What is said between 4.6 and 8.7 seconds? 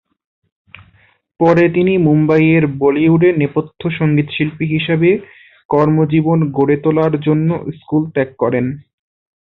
হিসাবে কর্মজীবন গড়ে তোলার জন্য স্কুল ত্যাগ করেন।